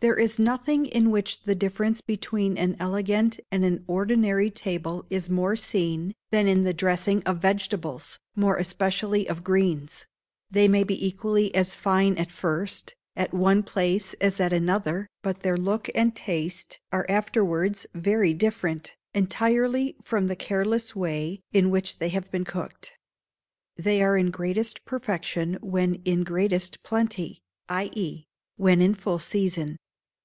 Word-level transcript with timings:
There 0.00 0.16
is 0.16 0.38
nothing 0.38 0.86
in 0.86 1.10
which 1.10 1.42
the 1.42 1.56
difference 1.56 2.00
between 2.00 2.56
an 2.58 2.76
elegant 2.78 3.40
and 3.50 3.64
an 3.64 3.82
ordinary 3.88 4.52
table 4.52 5.04
is 5.10 5.28
more 5.28 5.56
seen, 5.56 6.12
than 6.30 6.46
in 6.46 6.62
the 6.62 6.72
dressing 6.72 7.24
of 7.24 7.38
vegetables, 7.42 8.20
more 8.36 8.56
especially 8.56 9.28
of 9.28 9.42
greens; 9.42 10.06
they 10.48 10.68
may 10.68 10.84
be 10.84 10.94
equally 11.04 11.52
as 11.56 11.74
fine 11.74 12.16
at 12.18 12.30
first, 12.30 12.94
at 13.16 13.34
one 13.34 13.64
place 13.64 14.14
as 14.20 14.38
at 14.38 14.52
another, 14.52 15.08
but 15.24 15.40
their 15.40 15.56
look 15.56 15.90
and 15.92 16.14
taste 16.14 16.78
are 16.92 17.06
afterwards 17.08 17.84
very 17.92 18.32
different, 18.32 18.94
entirely 19.12 19.96
from 20.04 20.28
the 20.28 20.36
careless 20.36 20.94
way 20.94 21.40
in 21.52 21.68
which 21.68 21.98
they 21.98 22.10
have 22.10 22.30
been 22.30 22.44
cooked. 22.44 22.92
They 23.74 24.00
are 24.04 24.16
in 24.16 24.30
greatest 24.30 24.84
perfection 24.84 25.58
when 25.62 25.96
in 26.04 26.22
greatest 26.22 26.84
plenty, 26.84 27.40
i.e., 27.68 28.22
when 28.56 28.80
in 28.80 28.94
full 28.94 29.18
season. 29.18 29.78